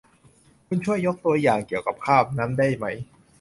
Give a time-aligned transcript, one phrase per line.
[0.67, 2.85] คุณช่วยยกตัวอย่างเกี่ยวกับคาบนั้นได้ไหม